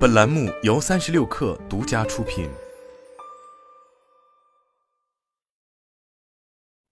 [0.00, 2.48] 本栏目由三十六氪独家出品。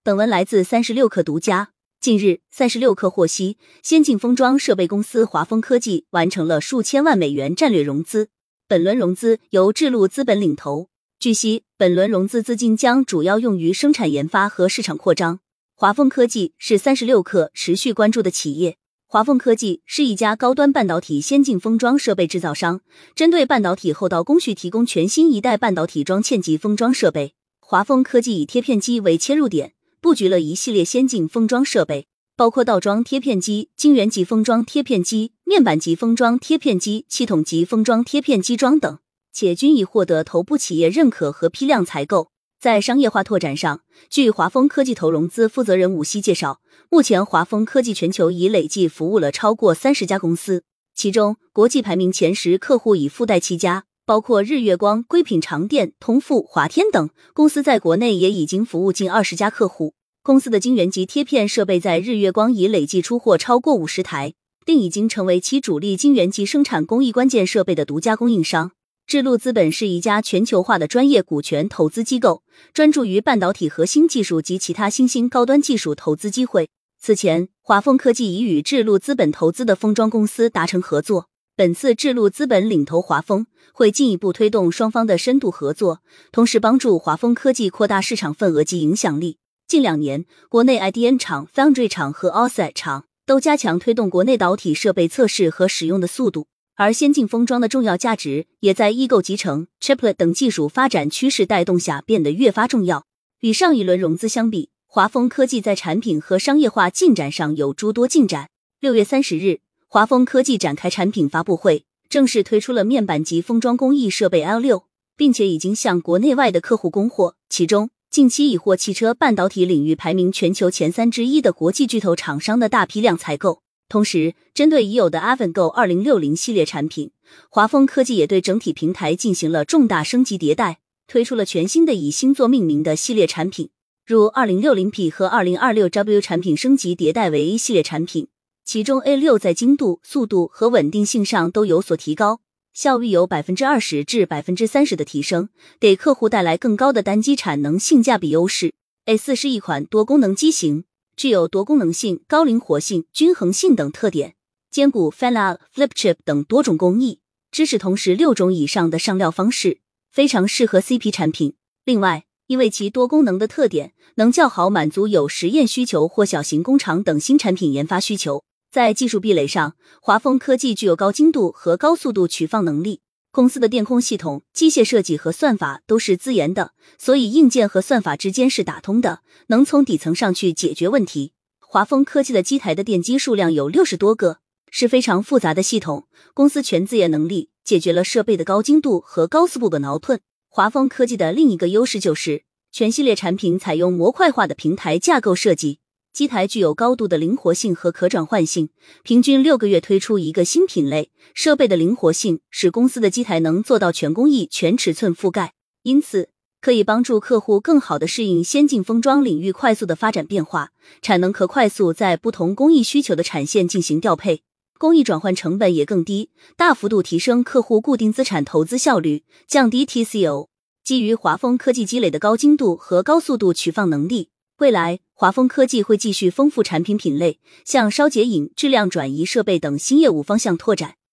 [0.03, 1.71] 本文来自三十六氪独家。
[1.99, 8.29] 近日，三十六氪获悉，先进封装设备公司华丰科技完成了数千万美元战略融资，
[8.67, 10.89] 本轮融资由智路资本领投。
[11.17, 15.39] 据悉，本轮融资资金将主要用于生产研发和市场扩张。
[15.73, 18.77] 华丰科技是三十六氪持续关注的企业。
[19.11, 22.81] 华丰科技是一家高端半导体先进封装设备制造商，
[23.15, 27.33] 针对半导体后道工序提供全新一代半导体装嵌级封装设备。
[27.59, 38.99] 华丰科技以贴片机为切入点，布局了一系列先进封装设备，包括倒装贴片机、晶圆级封装贴片机、面板级封装贴片机、系统级封装贴片机装等，
[39.33, 42.29] 且均已获得头部企业认可和批量采购。
[42.59, 46.59] 在商业化拓展上，据华丰科技投融资负责人武希介绍，
[46.89, 50.63] 目前华丰科技全球已累计服务了超过三十家公司，
[50.93, 57.63] 其中国际排名前十客户已附带七家，包括日月光、硅品长电、通富、华天等公司。
[57.63, 59.93] 在国内也已经服务近二十家客户。
[60.21, 64.33] 公司的晶圆级贴片设备在日月光已累计出货超过五十台，
[64.65, 68.73] 并已经成为其主力晶圆级生产工艺关键设备的独家供应商。
[69.09, 72.43] 智路资本是一家全球化的专业股权投资机构，
[72.75, 76.69] 专注于半导体核心技术及其他新兴高端技术投资机会。
[77.01, 81.27] 此前，华丰科技已与智路资本投资的封装公司达成合作。
[81.55, 86.01] 本次智路资本领投华丰，会进一步推动双方的深度合作，
[86.31, 89.39] 同时帮助华丰科技扩大市场份额及影响力。
[89.67, 96.45] 近两年，国内 IDM 厂、Foundry 厂和 OSAT 厂都加强推动国内导体设备测试和使用的速度。
[96.79, 103.05] 而先进封装的重要价值，也在异构集成、Chiplet 等技术发展趋势带动下变得越发重要。
[103.41, 108.49] 与上一轮融资相比，华丰科技在产品和商业化进展上有诸多进展。
[108.79, 114.85] 六月三十日，华丰科技展开产品发布会，正式推出了面板级封装工艺设备 L 六，
[115.17, 117.35] 并且已经向国内外的客户供货。
[117.49, 123.63] 其中，近期已获汽车半导体领域排名全球前三之一的国际巨头厂商的大批量采购。
[123.89, 127.09] 同时，针对已有的 Avanggo 二零六零系列产品，
[127.49, 133.71] 华丰科技也对整体平台进行了重大升级迭代，推出了全新的以星座命名的系列产品，
[134.05, 138.27] 如二零六零 P 和二零二六 W 产品升级迭代为 A 系列产品，
[138.63, 148.75] 其中 A 六在精度、速度和稳定性上都有所提高，效率有百分之二十至百分之三十的提升，给客户带来更高的单机产能性价比优势。
[149.05, 150.83] A 四是一款多功能机型。
[151.19, 154.35] 具有多功能性、高灵活性、均衡性等特点，
[154.71, 157.19] 兼顾 Fan-out、Flip Chip 等多种工艺，
[157.51, 161.55] 支持同时六种以上的上料方式，非常适合 CP 产品。
[161.83, 168.45] 另外，因为其多功能的特点，能较好满足有实验需求或小型工厂等新产品研发需求。
[168.71, 173.01] 在技术壁垒上，华丰科技具有高精度和高速度取放能力。
[173.31, 181.33] 公司的电控系统、机械设计和算法都是自研的，所以硬件和算法之间是打通的，能从底层上去解决问题。
[181.59, 184.39] 华丰科技的机台的电机数量有六十多个，
[184.71, 186.07] 是非常复杂的系统。
[186.33, 190.19] 公司全自研能力解决了设备的高精度和高速度的挠盾。
[190.47, 195.77] 华丰科技的另一个优势就是全系列产品采用模块化的平台架构设计。
[196.11, 198.69] 机台具有高度的灵活性和可转换性，
[199.03, 201.11] 平均六个月推出一个新品类。
[201.33, 205.53] 设备的灵活性使公司的机台能做到全工艺、全尺寸覆盖，
[205.83, 210.71] 因此可以帮助客户更好的适应先进封装领域快速的发展变化，
[211.01, 214.41] 产能可快速在不同工艺需求的产线进行调配，
[214.77, 220.47] 工艺转换成本也更低，大幅度提升客户固定资产投资效率，降低 TCO。
[220.83, 224.29] 基于华丰科技积累的高精度和高速度取放能力。
[224.59, 230.98] 未来，华丰科技会继续丰富产品品类，向烧结影、质量转移设备等新业务方向拓展。